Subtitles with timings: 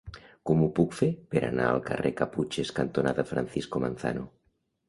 [0.49, 4.29] Com ho puc fer per anar al carrer Caputxes cantonada Francisco Manzano?